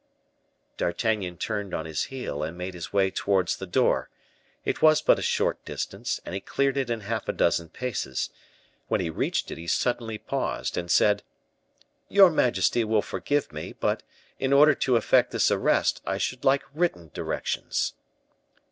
[0.77, 4.09] D'Artagnan turned on his heel, and made his way towards the door;
[4.65, 8.31] it was but a short distance, and he cleared it in half a dozen paces;
[8.87, 11.21] when he reached it he suddenly paused, and said,
[12.09, 14.01] "Your majesty will forgive me, but,
[14.39, 17.93] in order to effect this arrest, I should like written directions."